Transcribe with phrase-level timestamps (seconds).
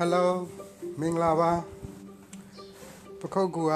[0.00, 0.24] Hello
[1.00, 1.52] မင်္ဂလာပါ
[3.20, 3.72] ပခုတ်ကူက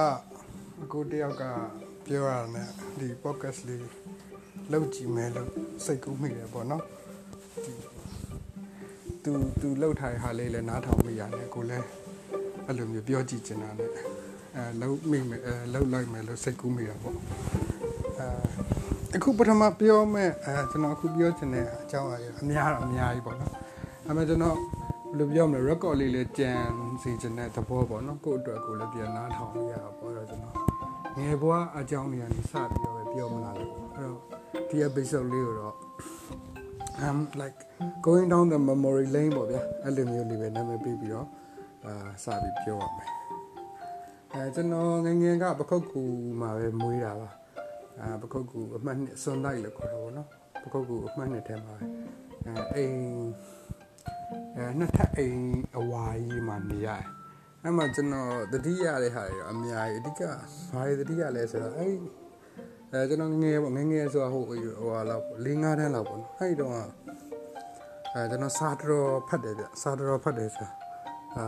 [0.83, 1.43] အကိုတယောက်က
[2.07, 3.81] ပြောရတဲ့ဒီ podcast လေး
[4.73, 5.49] လောက်ကြည့်မယ်လို့
[5.85, 6.85] စိတ်ကူးမိတယ်ပေါ့နော်
[7.65, 7.73] ဒီ
[9.25, 11.87] သူသူလောက်ထားတဲ့ဟာလေးလည်းနားထောင်မိရတယ်ကိုလည်း
[12.67, 13.91] အဲ့လိုမျိုးပြောကြည့်ချင်တာနဲ့
[14.57, 17.17] အဲလောက်မိမယ်အဲလောက်လိုက်မယ်လို့စိတ်ကူးမိတာပေါ့
[18.19, 23.53] အဲအခုပထမပြောမယ်အဲကျွန်တော်အခုပြောချင်တဲ့အကြောင်းအရာအများအများကြီးပေါ့နော်
[24.07, 24.78] အဲ့မဲ့ကျွန်တော်ဘယ်
[25.19, 26.51] လိုပြောမလဲ record လေးလေးကြံ
[27.03, 30.55] စီခြင်းတဲ့သဘောပေါ့နော်ကိုယ့်အတွက်ကိုလည်းပြန်နားထောင်ရတာပေါ့တော့ကျွန်တော်
[31.19, 34.21] ငယ်ဘွားအကြောင်းတွေကနေစပြီးတော့ပဲပြောမလာလို့အဲ့တော့
[34.69, 35.75] ဒီ episode လေးကိုတော့
[37.07, 37.59] I'm like
[38.07, 41.27] going down the memory lane ပေါ့ဗျာအဲ့လိုမျိုးလေးပဲနာမည်ပေးပြီးတော့
[41.85, 41.93] အာ
[42.25, 43.11] စပြီးပြောရမယ်
[44.33, 46.01] အဲကျွန်တော်ငငယ်ကပခုတ်ကူ
[46.41, 47.29] မှာပဲမွေးတာပါ
[48.01, 50.29] အာပခုတ်ကူအမှတ်နှစ်စွန်လိုက်လို့ခေါ်တော့ဗောနော်
[50.63, 51.75] ပခုတ်ကူအမှတ်နှစ်ထဲမှာ
[52.47, 52.99] အဲအိမ်
[54.57, 55.43] အဲနှစ်ထပ်အိမ်
[55.79, 57.05] အဝါကြီးမှာနေရတယ်
[57.63, 60.23] အဲ့မှာကျွန်တော်တတိယတဲ့ဟာတွေအများကြီးအဓိက
[60.73, 61.95] ဘာတွေတတိယလဲဆိုတော့အဲ့
[62.93, 64.59] အဲကျွန်တော်ငငယ်ပေါ့ငငယ်ဆိုတာဟိုဟို
[64.93, 66.73] ဟာလောက်၄၅တန်းလောက်ပေါ့နော်အဲ့တော့
[68.15, 70.71] အဲကျွန်တော်စာတော်ဖတ်တယ်ဗျစာတော်ဖတ်တယ်ဆိုတာ
[71.37, 71.47] အာ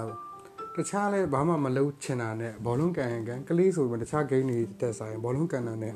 [0.77, 5.95] တခြားလဲဘာမှမလုပ်ချင်တာနဲ့ဘောလုံးကန်ကန်ကလေးဆိုပြီးတခြားဂိမ်းတွေတက်ဆိုင်ဘောလုံးကန်တာနဲ့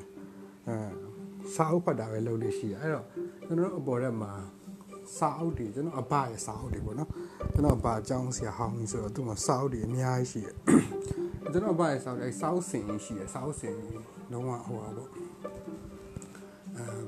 [0.69, 0.77] အဲ
[1.55, 3.07] စာအုပ်ဖတ်တာပဲလုပ်လို့ရှိရအဲ့တော့
[3.47, 4.33] ကျွန်တော်အပေါ်ရက်မှာ
[5.19, 7.11] စာအုပ်တွေကျွန်တော်အဘရဲ့စာအုပ်တွေပေါ့နော်
[7.55, 10.55] ကျွန်တော်အဘအကြောင်းဆရာဟောင်းကြီးဆိုတော့သူ့မှာစာအုပ်တွေအများကြီးရှိတယ်
[11.53, 13.75] ကျွန်တော်အဘရဲ့စာအုပ်အဲစာအုပ်စင်ရှိတယ်စာအုပ်စင်
[14.33, 15.09] လုံးဝဟိုပါပေါ့
[16.77, 17.05] အမ်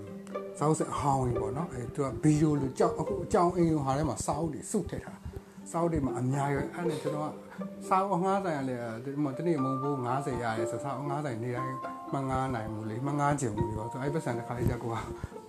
[0.59, 5.19] စာအုပ်စင်အဟောင်းကြီးပေါ့နော်အဲသူကဗီဒီယိုလိုကြောက်အခုအကြောင်းအင်းဟာထဲမှာစာအုပ်တွေစုထည့်ထား
[5.71, 7.33] စာအုပ်တွေမှာအများကြီးအဲ့နဲ့ကျွန်တော်က
[7.89, 11.77] စာအုပ်ငှားဆိုင်ရလေဒီမှာတနေ့မုံဘူး90ရတယ်ဆိုစာအုပ်ငှားဆိုင်နေတိုင်း
[12.15, 14.99] မငှားနိုင်ဘူးလေမငှားချင်ဘူးပေါ့ဆိုအဲ့ပတ်စံတစ်ခါလေးကြကွာ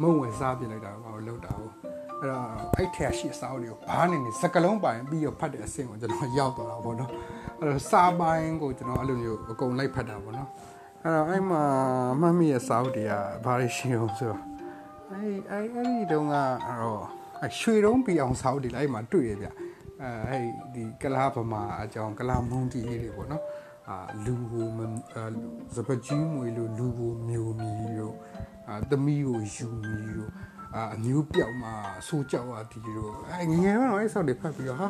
[0.02, 1.74] မုံဝယ်စားပြလိုက်တာဘာလို့လောက်တာဟုတ်
[2.22, 2.46] အဲ့တော့
[2.78, 7.12] အဲ့ထက်ရှိစာအုပ်တွေကိုဘာနေနေစကလုံးပိုင်ပြီးတော့ဖတ်တဲ့အဆင့်ကိုကျွန်တော်ရောက်သွားတာပေါ့နော်
[7.60, 10.50] အဲ့တော့စာပိုင်းကိုကျွန်တော်အဲ့လိုမျိုးအကုန်လိုက်ဖတ်တာပေါ့နော်
[11.04, 11.64] အဲ့တော့အဲ့မှာ
[12.22, 13.14] မှတ်မိရဲ့စာအုပ်တွေက
[13.46, 14.42] ဘာတွေရှိအောင်ဆိုတော့
[15.12, 17.04] အဲ့အဲ့အဲ့ဒီတုန်းကတော့
[17.46, 19.48] အရွှေတုံးပြအောင်စာအုပ်တွေလိုက်မှတွေ့ရဗျ
[20.02, 23.44] အဲအဲ့ဒီကလားဗမာအကြောင်းကလားမုံတီလေးတွေပေါ့နော်
[23.90, 24.62] အာလူဘူ
[25.76, 28.16] စပကြီးမွေလို့လူဘူမျိုးမီတို့
[28.70, 30.32] အာသမီးကိုယူမီတို့
[30.76, 31.74] အာအမျိုးပြောက်မှာ
[32.08, 34.90] ဆိုးကြောက်ရတီတို့အဲငငယ်တော့အဲ့ဆောက်တွေဖတ်ပြီးတော့ဟာ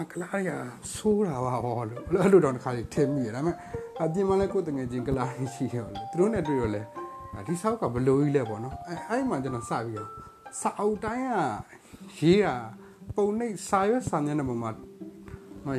[0.00, 0.50] အကလားရ
[0.94, 3.56] ဆိုးတာပါဟောလို့အဲ့လိုတော့တစ်ခါလေးထင်မိရဒါပေမဲ့
[4.00, 6.82] အပြင်မှာလည်းကိုယ်တငယ်ချင်းကလားရှိရောလေသူတို့နဲ့တွေ့ရောလေ
[7.46, 10.08] ဒီဆောက်ကဘလို့ကြီးလဲပေါ့နော်အဲအဲ့မှာကျွန်တော်စပြီးတော့
[10.60, 11.32] စာအုပ်တိုင်းက
[12.18, 12.54] ရေးတာ
[13.16, 14.93] ပုံနှိပ်စာရွက်စာမျက်နှာပေါ်မှာမ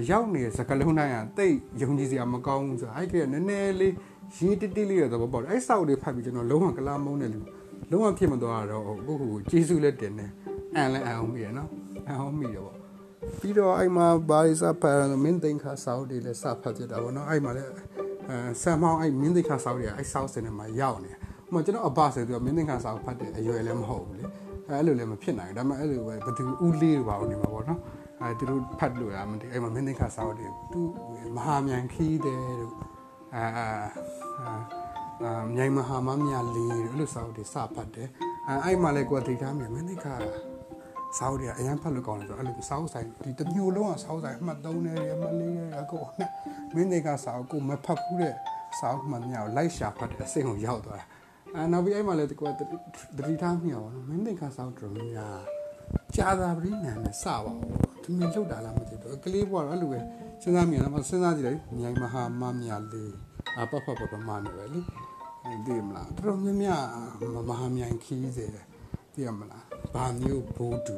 [0.09, 3.93] ရောက်နေတဲ့စကလုံးတိုင်းကတိတ်ယုံကြည်စရာမကောင်းဘူးဆိုတော့အဲ့ကနည်းနည်းလေး
[4.37, 7.39] ရေးတိတိလေးရတော့ပေါ့အဲ့ဆောက်တွေဖတ်ပြီးကျွန်တော်လုံးဝကလားမုန်းတယ်လူ
[7.91, 10.31] လုံးဝဖြစ်မသွားတော့ကိုကိုကိုကျေးဇူးလက်တင်တယ်
[10.75, 11.69] အန်လည်းအအောင်မိရနော်
[12.07, 12.77] အအောင်မိရပေါ့
[13.39, 17.67] ပြီးတော့အဲ့မှာဘာရီစာဖတ်မင်းသိန်းခါဆောက်တွေလည်းစဖတ်ဖြစ်တာပေါ့နော်အဲ့မှာလည်း
[18.29, 21.19] အဲဆမ်မောင်းအဲ့မင်းသိန်းခါဆောက်တွေအဲ့ဆောက်စင်ထဲမှာရောက်နေတယ်
[21.53, 24.25] ဟိုကျွန်တော်အဘဆိုသူကမင်းသိန်းခါဆောက်ဖတ်တယ်အရွယ်လည်းမဟုတ်ဘူးလေ
[24.69, 27.79] အဲ့လိုလည်းမဖြစ်နိုင်ဘူးဒါပေမဲ့အဲ့လိုပဲဘသူဦးလေးပါဦးနေမှာပေါ့နော်
[28.21, 30.81] အဲသူတို့ဖတ်လို့ရမသိအဲ့မှာမင်းသိန်းခါဆောက်တယ်သူ
[31.35, 32.75] မဟာမြန်ခီးတယ်တို့
[33.35, 33.45] အာ
[35.21, 38.07] အာမြိုင်မဟာမမြလေးတို့အဲ့လိုစာအုပ်တွေစဖတ်တယ်
[38.47, 40.15] အဲအဲ့မှာလည်းကိုယ်သိထားမြင်မင်းသိခါ
[41.17, 46.29] စာအုပ်တွေအရင်ဖတ်လို့ကောင်းတယ်ဆိုအဲ့လိုစာအုပ်ဆိုင်ဒီတမျိုးလုံးကစာအုပ်ဆိုင်အမှတ်3နဲ့အမှတ်4နဲ့အကုန်နဲ့
[46.75, 48.33] မင်းသိခါစာအုပ်ကိုမဖတ်ဘူးတဲ့
[48.79, 51.05] စာအုပ်မှမြောက်လိုက်ရှာဖတ်တဲ့အဆင့်ကိုရောက်သွားတာ
[51.55, 55.54] အဲနောက်ပြီးအဲ့မှာလည်းကိုယ်တတိထားမြောက်မင်းသိခါစာအုပ်တော်များ
[56.15, 57.59] ကြာသာပရိနန်နဲ့စပါဘူး
[58.03, 59.99] သူမြင်လောက်တာလားမသိတော့ကလေးဘွားတော့အဲ့လိုပဲ
[60.41, 63.13] စဉ်းစားမြင်တော့စဉ်းစားကြည့်လိုက်မြိုင်မဟာမမြလေး
[63.57, 64.81] အပပပပမနေပဲလေ
[65.65, 66.83] ဒီမလားတော်များများ
[67.49, 68.65] မဟာမြိုင်ခီးစေတယ်
[69.13, 69.63] သိရမလား
[69.93, 70.95] ဘာမျိုးဘိုးတူ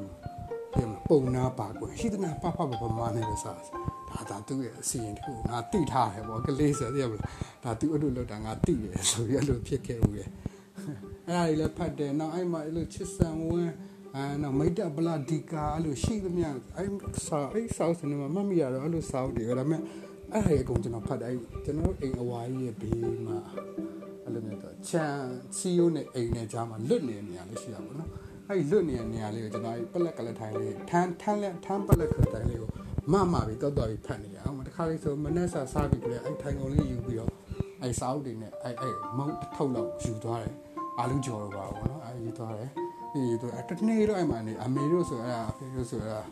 [0.73, 7.31] သိရမလားပုံနာပါကွယ်ရှိတဲ့နာပပပပမနေပဲစားဒါဒါသူ့ရဲ့အစီရင်တခုငါတိထားတယ်ပေါ့ကလေးဆိုသိရမလား
[7.63, 10.29] ဒါသူအဲ့လိုလောက်တာငါတိတယ်ဆိုပြီးအဲ့လိုဖြစ်ခဲ့ဦးရဲ့
[11.27, 13.73] အဲ့ဒါကြီးလည်းဖတ်တယ်နောက်အဲ့မှာအဲ့လိုချစ်ဆန်ဝန်း
[14.17, 16.47] အဲနော်မိတ်တပလာဒီကာအဲ့လိုရှိသမျှ
[16.77, 16.89] အဲ့
[17.27, 19.81] စာအဲ့စာစနေမှာမှတ်မိရတော့အဲ့လိုစာအုပ်တွေဒါပေမဲ့
[20.33, 21.33] အဲ့ဒါအကုန်ကျွန်တော်ဖတ်တယ်
[21.65, 22.97] ကျွန်တော်အိမ်အဝါကြီးရဲ့ဘေး
[23.27, 23.37] မှာ
[24.23, 25.15] အဲ့လိုမျိုးတော့ချန်
[25.57, 28.09] စီယိုနဲ့အိမ်နဲ့ကြားမှာလွတ်နေတဲ့နေရာလေးရှိတာပေါ့နော်
[28.49, 32.69] အဲ့လွတ်နေတဲ့နေရာလေးကိုကျွန်တော်ပလက်ကလက်ထိုင်လေးထန်းထန်းလက်ထန်းပလက်ခထိုင်လေးကို
[33.11, 37.31] မမပြီးတော့တော့ပြီးဖတ်နေရအောင်တခါလေးဆိုမနက်စာစားပြီးကြလေအဲ့ထိုင်ကုန်လေးယူပြီးတော့
[37.81, 40.55] အဲ့စာအုပ်တွေနဲ့အဲ့အဲ့မုံထုတ်လောက်ယူသွားတယ်
[40.99, 42.71] အာလူကြော်တော့ပါဘောနော်အဲ့ယူသွားတယ်
[43.25, 46.23] ဒီတော့တနေ့တော့အဲ့မှာနေအမေတို့ဆိုအဲ့အဖေတို့ဆိုအဲ့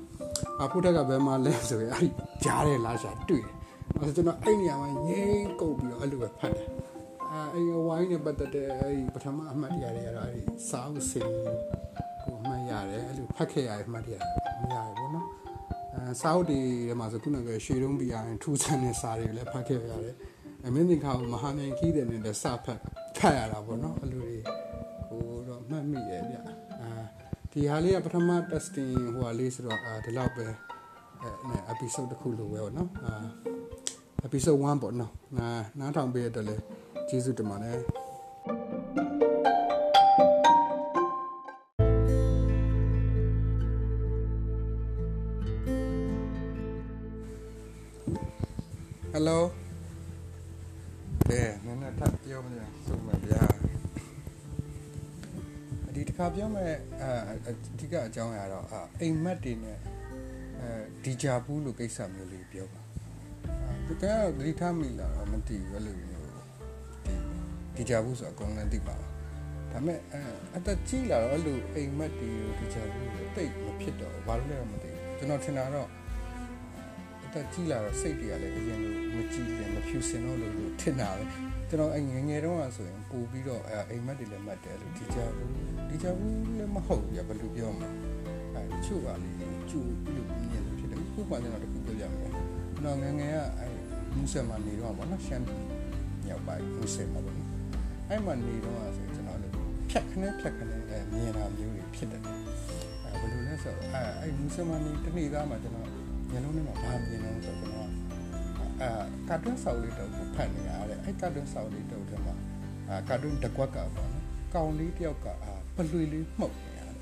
[0.63, 2.11] အဖိုးတက်ကဘယ်မှာလဲဆိုရင်အဲ့
[2.43, 3.53] ကြားတယ်လားရှာတွေ့တယ်
[4.01, 6.67] အဲ့ကျွန်တော်အဲ့နေရာမှာငိမ့်ကုတ်ပြီးတော့အဲ့လိုပဲဖတ်တယ်
[7.31, 11.29] အဲအဲ့ဝိုင်းနဲ့ပတ်သက်တဲ့အဲ့ပထမအမှတ်ရတွေကတော့အဲ့စာအုပ်စင်
[12.23, 14.13] ကိုအမှတ်ရတယ်အဲ့လိုဖတ်ခဲ့ရတဲ့အမှတ်ရ
[14.61, 15.27] မရတယ်ပေါ့နော်
[15.95, 20.15] အဲစာအုပ်တွေထဲမှာဆိုခုနကရွှေတုံးပြရရင်ထူးဆန်းတဲ့စာတွေလည်းဖတ်ခဲ့ရတယ်
[20.65, 22.79] အမင်းသင်္ခါမဟာမြိုင်ကြီးတဲ့နဲ့စဖတ်
[23.17, 24.37] ဖတ်ရတာပေါ့နော်အဲ့လိုတွေ
[27.57, 30.45] ဒီဟာလေးကပထမ testing ဟိုဟာလေးဆိုတော့အာဒီလောက်ပဲ
[31.21, 31.29] အဲ
[31.73, 33.13] episode တစ်ခုလိုပဲပေါ့နော်အာ
[34.25, 36.55] episode 1ပေါ့နော်နားနားထောင်ပေးရတဲ့လေ
[37.09, 37.77] ကျေးဇူးတင်ပါတယ်
[49.11, 49.43] ဟယ်လို
[57.85, 58.65] ဓိကအကြောင်းအရာတော့
[59.01, 59.77] အိမ်မက်တွေနဲ့
[60.59, 60.69] အဲ
[61.03, 62.81] ဒီဂျာဘူးလို့ကိစ္စမျိုးလေးပြောပါ
[63.87, 66.29] တကယ်သတိထားမိလားမသိဘူးလို့မျိုး
[67.05, 67.13] ဒီ
[67.75, 69.07] ဒီဂျာဘူးဆိုအကုန်လုံးသိပါပါ
[69.71, 69.99] ဒါပေမဲ့
[70.55, 75.89] အသက်ကြီးလာတော့အဲ့လိုအိမ်မက်တွေဒီဂျာဘူးတွေတိတ်မဖြစ်တော့ဘာလို့လဲမသိဘူးကျွန်တော်ထင်တာတော့
[77.35, 81.23] တက်ကြီးလာတော့စိတ်တွေကလည်းအရင်လိုမကြည့်တယ်မဖြူစင်တော့လို့ထင်တာပဲ
[81.69, 85.51] ကျွန်တော်အငငယ်တုန်းကဆိုရင်ပို့ပြီးတော့အိမ်မက်တွေလည်းမှတ်တယ်လို့ဒီကြဘူး
[85.89, 87.89] ဒီကြဘူးလည်းမဟုတ်ဘူးဘယ်လိုပြောမလဲ
[88.55, 89.31] အဲချို့ပါလေ
[89.69, 89.79] ကျူ
[90.15, 93.67] လို့မြင်လို့ဖြစ်တယ်ခုမှကျွန်တော်တခုပြောပြမယ်ကျွန်တော်ငငယ်ကအဲ
[94.15, 95.45] မူဆယ်မှာနေတော့ဗောနော်ရှမ်း
[96.25, 97.49] မြောက်ပိုင်းမူဆယ်မှာဗောနော်
[98.09, 99.53] အဲ့မှာနေတော့ဆိုကျွန်တော်လည်း
[99.89, 100.93] ဖြတ်ခနဲ့ဖြတ်ခနဲ့မြ
[101.25, 102.21] င်တာမျိုးတွေဖြစ်တယ်
[103.03, 105.84] အဲဘယ်လိုလဲဆိုအဲအဲ့မူဆယ်မှာနေတနေ့သားမှာကျွန်တော်
[106.35, 107.89] မျက်လုံးထဲမှာဘာမြင်လဲဆိုတော့ကျွန်တော်
[108.81, 108.89] အာ
[109.29, 112.35] ကာတွန်းဆောက်လေးတော့ဖတ်နေရတဲ့အဲ့ကာတွန်းဆောက်လေးတော့ထဲမှာ
[112.89, 114.23] အာကာတွန်းတကွက်ကပေါ့နော်
[114.53, 116.97] ကောင်လေးတယောက်ကအာပလွေလေးမှုတ်နေရတယ်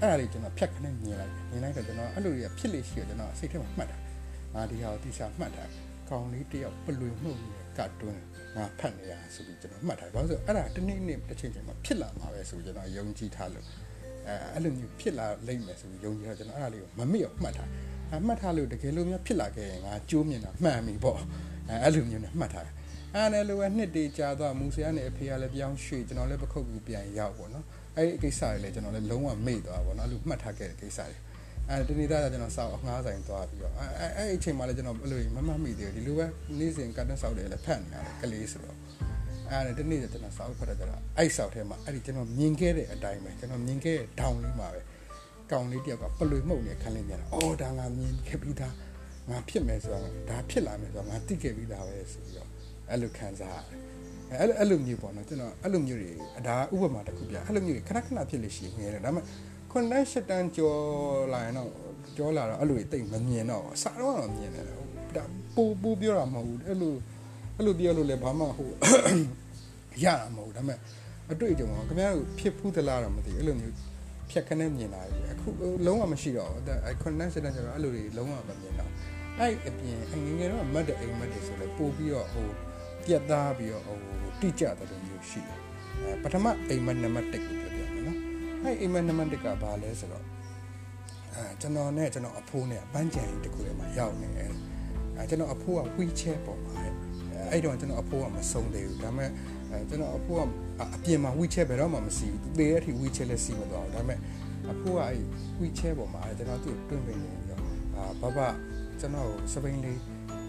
[0.00, 3.98] အဲအဲ့ဒါလေးကျွန်တော်ဖြတ်ခနဲ့မြင်လိုက်မြင်လိုက်တော့ကျွန်တော်အဲ့လိုကြီးဖြစ်လေရှိရကျွန်တော်စိတ်ထဲမှာမှတ်တာ
[4.54, 5.64] ငါဒီဟာကိုတိကျမှတ်တာ
[6.10, 8.22] ကောင်လေးတယောက်ပလွေမှုတ်နေတဲ့ကာတွန်း
[8.56, 13.66] ငါဖတ်နေရဆိုပြီးကျွန်တော်မှတ်တာဘာလို့ဆိုအဲ့ဒါတနေ့နေ့တစ်ချိန်ချိန်မှာဖြစ်လာမှာပဲဆိုကျွန်တော်ယုံကြည်ထားလို့
[14.26, 17.68] အဲအဲ့လိုမျိုးဖြစ်လာလိမ့်မယ်ဆိုပြီးယုံကြည်တော့ကျွန်တော်အဲ့ဒါလေးကိုမမေ့အောင်မှတ်ထား
[18.14, 21.18] အမှတ်ထားလို့တကယ်လို့များဖြစ်လာခဲ့ရင်ငါကြိုးမြင်တာမှန်ပြီပေါ့
[21.68, 22.74] အဲအဲ့လိုမျိုးနဲ့မှတ်ထားတယ်
[23.14, 27.64] အဲ့နဲ့လိုပဲနှစ်တေကြာသွားမူဆရာနဲ့အဖေကလည်းပြောင်းရွှေ့ကျွန်တော်လည်းပခုတ်ကူပြန်ရောက်ပေါ့နော်
[27.96, 31.16] အဲ့ဒီကိစ္စတွေလည်းကျွန်တော်လည်းလုံးဝမေ့သွားပေါ့နော်အဲ့လိုမှတ်ထားခဲ့တဲ့ကိစ္စတွေ
[31.70, 36.26] အဲတနေ့သားကျွန်တော်စောက်အငှားဆိုင်သွားပြီးတော့အဲအဲ့အချိန်မှလည်းကျွန်တော်အဲ့လိုမမှတ်မိသေးဘူးဒီလိုပဲ
[36.58, 38.76] နေ့စဉ်ကတ်တက်စောက်တယ်လည်းဖတ်နေရတယ်ကလေးဆိုတော့
[39.50, 44.80] အဲ့ဒါတနေ့ကျွန်တော်စောက်ဖတ်တဲ့ကြတော့အဲ့စောက်ထဲမှာအဲ့ဒီကျွန်တော်မြင်ခဲ့တဲ့အတိုင်းပဲကျွန်တော်မြင်ခဲ့တဲ့ဒေါင်လေးမှာပဲ
[45.52, 48.74] ကောင်လေးတယောက်ကပလွေမှုန့်နေခန်းလေးမြန်တာအော်ဒါငါမြင်ခဲ့ပြီးသား
[49.30, 52.48] ငါဖြစ်မယ်ဆိုတော့ဒါဖြစ်လာမယ်ဆိုတော့ငါသိခဲ့ပြီးသားပဲဆိုပြီးတော့
[52.90, 53.78] အဲ့လိုခံစားရတယ်
[54.40, 56.10] အဲ့လိုအဲ့လိုမျိုးပေါ့နော်ကျွန်တော်အဲ့လိုမျိုးတွေ
[56.46, 59.24] ဒါဥပမာတစ်ခုပြအဲ့လိုမျိုးတွေခဏခဏဖြစ်လို့ရှိနေတယ်ဒါပေမဲ့
[59.72, 60.74] connection တန်ကြော
[61.32, 61.70] လာရင်တော့
[62.16, 65.24] ကြောလာတော့အဲ့လိုတိတ်မမြင်တော့စာတော့တော့မြင်တယ်ဒါ
[65.54, 66.94] ပူပူပြောတာမဟုတ်ဘူးအဲ့လို
[67.56, 68.70] အဲ့လိုပြောလို့လည်းဘာမှဟို
[70.04, 70.78] ရတာမဟုတ်ဒါပေမဲ့
[71.32, 73.74] အတွေ့အကြုံကခင်ဗျားတို့ဖြစ်ဖူးသလားတော့မသိဘူးအဲ့လိုမျိုး
[74.30, 78.90] ဖြတ်ခနဲ့မြင်လာပြီအ ခုလုံးဝမရှိတော့ဘူးအဲ connection တန်ကြောအဲ့လိုတွေလုံးဝမမြင်တော့
[79.38, 82.48] အဲ့အပြင်ငငယ်တော့မတ်တဲ့အိမ်မက်တွေဆိုလဲပို့ပြီးတော့ဟို
[83.04, 83.98] ပြတ်သားပြီးတော့ဟို
[84.40, 85.58] တိကျတဲ့လိုမျိုးရှိတယ်
[86.02, 88.18] အဲပထမအိမ်မက်နံပါတ်1ကိုပြောပြမယ်နော်
[88.62, 90.24] အဲ့အိမ်မက်နံပါတ်1ကဘာလဲဆိုတော့
[91.34, 94.52] အဲကျွန်တော်နဲ့ကျွန်တော်အဖိုးနဲ့ပန်းကြံတခုထဲမှာရောက်နေတယ်
[95.16, 96.74] အဲကျွန်တော်အဖိုးက wheelchair ပေါ်မှာ
[97.50, 99.30] အဲ့တော့ကျွန်တော်အဖိုးကမဆုံးသေးဘူးဒါပေမဲ့
[99.70, 100.40] အဲကျွန်တော်အဖိုးက
[100.94, 104.18] အပြင်မှာ wheelchair ဘယ်တော့မှမစီဘူးသေတဲ့အထိ wheelchair လည်းစီမသွားဘူးဒါပေမဲ့
[104.72, 105.22] အဖိုးကအဲ့
[105.60, 107.60] wheelchair ပေါ်မှာကျွန်တော်သူ့တွင်းပင်နေပြီးတော့
[107.96, 108.38] အာဘဘ
[109.00, 109.98] ကျွန်တော်စပိန်လေး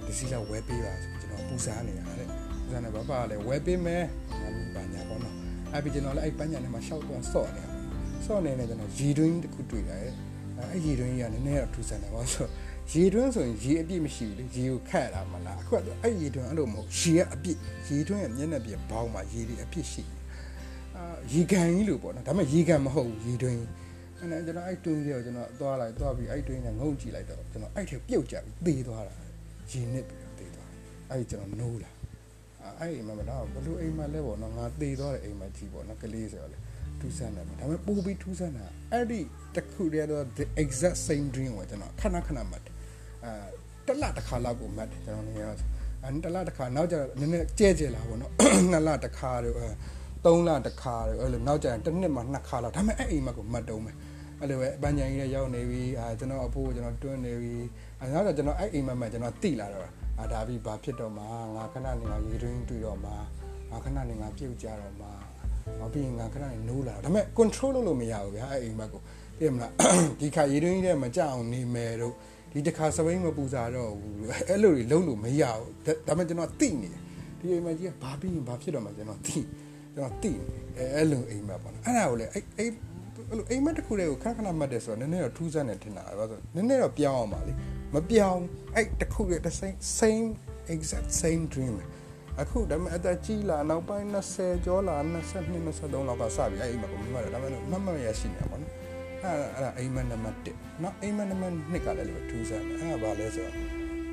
[0.05, 2.27] ဒီစီလာဝယ်ပေးပါဆိုကျွန်တော်ပူစားနေတာတဲ့
[2.63, 4.03] ပူစားနေဘဘကလည်းဝယ်ပေးမယ်
[4.41, 5.35] ငါလူပညာပေါ့နော်
[5.73, 7.71] အဲ့ပြီးကျွန်တော်လည်းအဲ့ပညာနဲ့မှရှောက်တော့ဆော့နေတာ
[8.25, 10.13] ဆော့နေနေကျွန်တော်ရေတွင်းတစ်ခုတွေ့ရတယ်
[10.71, 12.47] အဲ့ရေတွင်းကြီးကနည်းနည်းတော့ထူဆန်တယ်ပေါ့ဆို
[12.93, 20.03] ရေတွင်းဆိုရင်ရေအပြည့်မရှိဘူးလေရေကိုခတ်ရတာမလားအခုကအဲ့ရေတွင်းအဲ့လိုမဟုတ်ရေကအပြည့်ရေတွင်းရဲ့မျက်နှာပြင်ဘောင်းမှာရေတွေအပြည့်ရှိ
[20.95, 21.03] အာ
[21.33, 23.59] ရေကန်ကြီးလို့ပေါ့နော်ဒါပေမဲ့ရေကန်မဟုတ်ဘူးရေတွင်း
[24.21, 29.15] အဲ့ဒါကျွန်တော်အဲ့တွင်းကြီးကိုကျွန်တော်သွားလိုက်သွားပြီးအဲ့တွင်းနဲ့ငုံကြည့်လိုက်တော့ကျွန်တော်အဲ့ထဲပြုတ်ကြပြီးသေသွားတာ
[29.71, 30.69] ရေနစ်ပြီးသေသွား
[31.11, 31.91] အဲ့ကျွန်တော်နိုးလာ
[32.79, 36.57] အဲ့အိမ်မှာမတော့ဘလို့အိမ်မှာလဲပေါ့နော်ငါသေသွားတဲ့အိမ်မှာကြီးပေါ့နော်ကလေးဆိုတော့လေ
[36.99, 39.19] ထူးဆန်းတယ်ဒါပေမဲ့ပိုပြီးထူးဆန်းတာအဲ့ဒီ
[39.55, 42.73] တခုတည်းတော့ the exact same dream ကိုကျွန်တော်ခဏခဏမှတ်တယ်
[43.25, 43.31] အဲ
[43.87, 45.45] တစ်လတစ်ခါလောက်ကိုမှတ်တယ်ကျွန်တော်နေရ
[46.03, 48.31] အဲတစ်လတစ်ခါနောက်ကျတော့နည်းနည်းကျဲကျဲလာပေါ့နော်
[48.71, 49.67] နှစ်လတစ်ခါတော့အဲ
[50.25, 53.95] သုံးလတစ်ခါတော့အဲ့လိုနောက်ကျရင်တစ်နှစ်မှနှစ်ခါလောက်ဒါပေမဲ့အဲ့အိမ်မှာကိုမှတ်တုံးမယ်
[54.41, 57.55] အဲ့လိုပဲအပန်းချန်ကြီးလည်းရောက်နေပြီအာကျွန်တော်အဖိုးကိုကျွန်တော်တွန်းနေပြီ
[57.99, 59.87] အဲနောက်တော့ကျွန်တော်အဲ့အိမ်မှာမှကျွန်တော်တိလာတော့
[60.19, 63.15] အာဒါပြီးဘာဖြစ်တော့မှာငါခဏနေငါရေတွင်းတွေ့တော့မှာ
[63.71, 65.11] ငါခဏနေငါပြုတ်ကြတော့မှာ
[65.79, 69.01] ဟောပြီးငါခဏနေနိုးလာဒါပေမဲ့ control လုပ်လို့မရဘူးဗျာအဲ့အိမ်မှာကို
[69.39, 69.71] သိရမလား
[70.19, 72.13] ဒီခါရေတွင်းကြီးထဲမကြအောင်နေမယ်တို့
[72.51, 74.15] ဒီတစ်ခါစပိန်မပူစားတော့ဘူး
[74.49, 77.01] အဲ့လိုတွေလုံးလို့မရဘူးဒါပေမဲ့ကျွန်တော်သိနေတယ်
[77.39, 79.37] ဒီအိမ်မှာကြီးကဘာပြီးရင်ဘာဖြစ်တော့မှကျွန်တော်သိ
[79.93, 82.71] ကျွန်တော်သိနေအဲ့လိုအိမ်မှာပေါ့နော်အဲ့ဒါကိုလေအဲ့အဲ့
[83.29, 87.53] အဲ့လိုအိမ်မက်တစ်ခုတည်းကိုခဏခဏမှတ်တယ်ဆိုတော့နည်းနည်းတော့ထူးဆန်းတယ်ထင်တာပဲဆိုတော့နည်းနည်းတော့ပြောင်းအောင်ပါလေ
[87.93, 88.43] မပြောင်း
[88.75, 90.27] အဲ့တစ်ခုတည်း the same same
[90.73, 91.75] exact same dream
[92.41, 94.95] အခုဒါပေမဲ့အသက်ကြီးလာနောက်ပိုင်း20ကျော်လာ
[95.31, 98.71] 22 23လောက်ကစပြီအဲ့အိမ်မက်ကိုမမှတ်တော့ဒါပေမဲ့မမှတ်ရရှိနေပါတော့
[99.23, 103.55] အဲ့အဲ့အိမ်မက်နံပါတ်1နော်အိမ်မက်နံပါတ်2ကလည်းလိုထူးဆန်းတယ်အဲ့ဒါဘာလဲဆိုတော့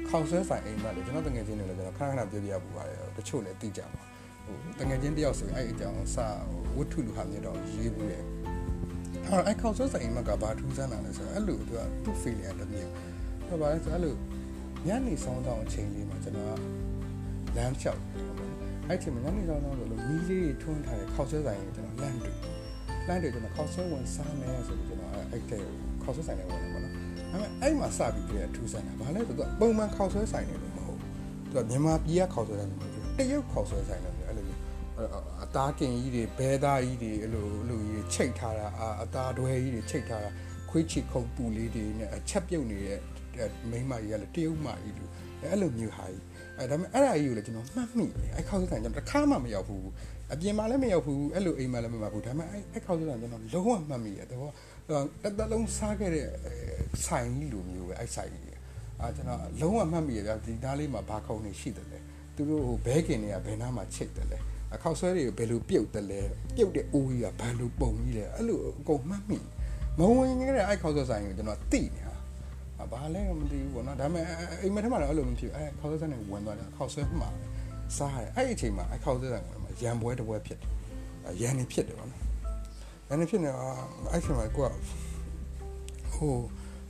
[0.08, 4.02] ခေါက်ဆွဲဆိုင်အိမ်မက်လေကျွန်တော်တငယ်ချင်းတွေလည်းကျွန်တော်ခဏခဏပြောပြရပူပါတယ်တချို့လည်းသိကြပါ
[4.44, 6.26] ဟိုတငယ်ချင်းတယောက်ဆိုရင်အဲ့အကြောင်းစာ
[6.76, 8.24] ဝတ္ထုလူဟာမျိုးတော့ရေးဘူးတယ်
[9.30, 12.92] အဲ့ခေါက်ဆွဲဆိုင်အိမ်မက်ကဘာထူးဆန်းတာလဲဆိုတော့အဲ့လိုသူကသူ့ feeling တစ်မျိုး
[13.48, 14.14] ဟောပါလဲဆိုအဲ့လို
[14.86, 16.46] ညနေဆောင်ဆောင်အချိန်လေးမှာကျွန်တော်
[17.56, 18.00] လမ်းလျှောက်
[18.88, 22.36] အဲ့ချိန်မှာညနေဆောင်ဆောင်ဆိုလို့မီးလေးတွေထွန်းထားတဲ့ခေါက်ဆွဲဆိုင်ကိုကျွန်တော်လမ်းတွေ့
[23.08, 25.62] လမ်းတွေ့ကျွန်တော်ခေါက်ဆွဲဝင်စားမယ်ဆိုပြီးကျွန်တော်အဲ့တဲ့
[26.02, 26.94] ခေါက်ဆွဲဆိုင်လေးဝင်တယ်ပေါ့နော်
[27.32, 31.10] အဲ့မဲ့အဲ့မှာစပြီးပြည့်ထူးဆန်းတာဘာလဲဆိုတော့ပုံမှန်ခေါက်ဆွဲဆိုင်တွေလို့မဟုတ်ဘူး
[31.52, 34.60] သူကမြန်မာပြည်ကခေါက်ဆွဲဆိုင်တွေမဟုတ်ဘူးတရုတ်ခေါက်ဆွဲဆိုင်တွေအဲ့လိုမျိုး
[35.46, 38.66] အသားကင်ကြီးတွေဘဲသားကြီးတွေအဲ့လိုအဲ့လိုကြီးချိတ်ထားတာ
[39.02, 40.30] အသားတွဲကြီးတွေချိတ်ထားတာ
[40.70, 43.00] ခွေးချီခုံပူလေးတွေနဲ့အချက်ပြုတ်နေတဲ့
[43.70, 45.10] မိန်းမကြီးကလည်းတရုတ်မကြီးလို့
[45.42, 46.22] အဲ့လိုမျိုးဟာကြီး
[46.58, 49.86] အဲဒါပေမဲ့အဲ့ဒါကြီးကိုလည်းကျွန်တော်မှတ်မိတယ်အဲ့ခေါက်ဆွဲဆိုင်ကျွန်တော်တစ်ခါမှမရောက်ဘူး
[50.32, 54.52] အပြင်မှာလည်းမရောက်ဘူးအဲ့လိုအိမ်မှာလည်းမမှတ်ဘူးဒါပေမဲ့အဲ့အဲ့ခေါက်ဆွဲဆိုင်ကျွန်တော်လုံးဝမှတ်မိတယ်တော့
[55.22, 56.26] တစ်သက်လုံးစားခဲ့တဲ့
[57.04, 58.56] ဆိုင်ကြီးလိုမျိုးပဲအဲ့ဆိုင်ကြီး
[59.00, 61.98] အာကျွန်တော်လုံးဝမှတ်မိရဗျာဒီသားလေးမှာဘာခုံနေရှိတယ်လဲ
[62.34, 64.38] သူတို့ဟိုဘဲကင်တွေကဘယ်နားမှာချိတ်တယ်လဲ
[64.76, 66.20] အခောက်ဆွဲတွေကိုဘယ်လိုပြုတ်တယ်လဲ
[66.56, 69.38] ပြုတ်တဲ့အိုးကြီးကဘယ်လိုပုံကြီးလဲအဲ့လိုအကုန်မှတ်မိ
[69.98, 74.24] မဝင်ခဲ့တဲ့အဲ့ခောက်ဆွဲဆိုင်ကိုကျွန်တော်သိနေတာဘာလဲမသိဘူးပေါ့နော်ဒါပေမဲ့
[74.62, 77.30] အိမ်မထမှာတော့အဲ့လိုမဖြစ်အဲ့ခောက်ဆွဲဆိုင်ကိုဝင်သွားတယ်ခောက်ဆွဲမှာ
[77.96, 82.22] စားတယ်အဲ့ဒီအချိန်မှာအဲ့ခောက်ဆွဲဆိုင်ကိုရံပွဲတစ်ပွဲဖြစ်တယ်ရံနေဖြစ်တယ်ပေါ့နော်
[83.08, 83.50] ရံနေဖြစ်နေ
[84.12, 84.70] အဲ့ချိန်မှာကိုက
[86.14, 86.34] ဟို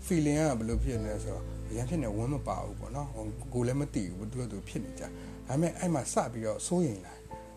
[0.07, 1.45] feeling ကဘယ်လိုဖြစ်နေလဲဆိုတော့
[1.76, 3.09] ရန်ဖြစ်နေဝမ်းမပါဘူးပေါ့နော်
[3.55, 5.09] ကိုလည်းမသိဘူးသူကသူဖြစ်နေကြဒါ
[5.49, 7.14] ပေမဲ့အဲ့မှာစပြီးတော့စိုးရင်လာ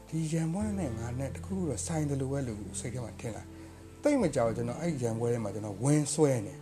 [0.09, 3.43] ဒီရန်ပွဲနဲ့ငါနဲ့တခုခုတော့ဆိုင်တယ်လို့ပဲလို့စိတ်ထဲမှာထင်လာ
[4.03, 6.53] တိတ်မကြောက်ကျွန်တော်အဲ့ရန်ပွဲထဲမှာကျွန်တော်ဝင်းဆွဲနေ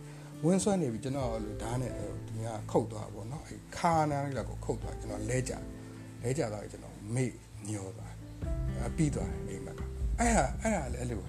[0.44, 1.92] ဝင်းဆွဲနေပြီကျွန်တော်လို့ဓာတ်နဲ့
[2.26, 5.52] ဒီကခုတ်သွားပေါ့နော်အဲ့ခါနာလေးကိုခုတ်သွားကျွန်တော်လဲကြ
[6.22, 7.32] လဲကြတော့ကျွန်တော်မေ့
[7.68, 8.14] ညောသွား
[8.86, 9.74] အပြီးသွားတယ်အိမ်မှာ
[10.20, 11.20] အဲ့ဟာအဲ့ဟာလည်းအဲ့လို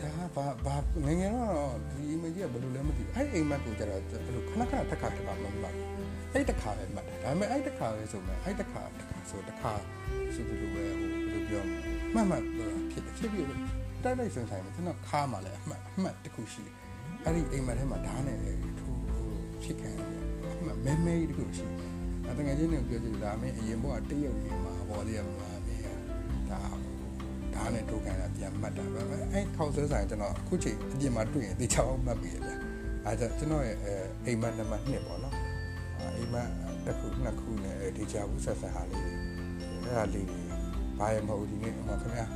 [0.00, 5.74] ဒါဘာဘာငငယ်တော့ဒီ image ကဘယ်လိုလဲမသိဘူးအဲ့အိမ်မက်ကိုကျတော့ဘယ်လိုခဏခဏတစ်ခါတစ်ခါမမှတ်
[6.34, 9.72] အဲ့တစ်ခါပဲမှတ်တယ်ဒါပေမဲ့အဲ့တစ်ခါပဲဆိုမှအဲ့တစ်ခါတစ်ခါဆိုတစ်ခါ
[10.34, 11.64] ဆိုဘယ်လိုပဲဟိုဘယ်လိုပြော
[12.14, 12.42] မှတ်မှတ်
[12.90, 16.74] ဖြစ်တယ်ဖြစ်ပြီးတိုက်တိုက်ဆန်ဆိုင်မှာကျွန်တော်ခါမှလည်းအမှတ်အမှတ်တစ်ခုရှိတယ်
[17.24, 18.38] အဲ့ဒီအိမ်မက်ထဲမှာဓာတ်နဲ့
[18.80, 19.02] ထိုး
[19.62, 20.22] ဖြစ်ခံရတယ်
[20.60, 21.82] အမှတ်မဲမဲတစ်ခုရှိတ
[22.28, 25.82] ယ်တကယ်ချင်းနဲ့ပြောကြည့်ဒါမင်းအရင်ဘကတရုတ်နေမှာဘောလေးရမှာမင်း
[26.50, 26.60] ဒါ
[27.54, 29.00] ဓာတ်နဲ့ထိုးခံတာပြန်မှတ်တာပဲ
[29.32, 32.50] အဲ့ခေါက်ဆွဲဆိုင်ကျွန်တော်အခုချိန်အပြင်မှာတွေ့ရင်တေချောင်းမှတ်ပြီးရဗျ
[33.04, 33.76] အဲဒါကျွန်တော်ရဲ့
[34.26, 35.47] အိမ်မက်နံပါတ်2ပေါ့နော်
[36.16, 36.48] အိမ်မက်
[36.84, 39.12] တစ်ခုနှစ်ခုနဲ့ဒေချာဘူးဆက်ဆက်ဟာလေးတွေ
[39.84, 40.40] အဲ့ဒါလေးတွေ
[40.98, 42.26] ဘာရမဟုတ်ဒီနေ့ဟိုခင်ဗျာ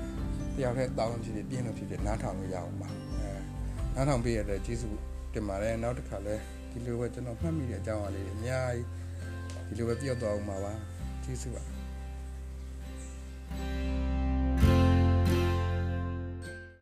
[0.56, 3.30] တယောက်တည်းတောင်းဖြစ်ဖြစ်ပြင်းလို့ဖြစ်ဖြစ်နားထောင်လို့ရအောင်ပါအဲ
[3.94, 4.98] နားထောင်ပေးရတဲ့ကျေးဇူး
[5.34, 6.34] တင်ပါတယ်နောက်တစ်ခါလဲ
[6.70, 8.86] ဒီလိုပဲကျွန်တော်မှတ်မိတဲ့အကြောင်းအရာလေးအများကြီး
[9.66, 10.72] ဒီလိုပဲပြောတော့အောင်ပါပါ
[11.24, 11.62] ကျေးဇူးပါ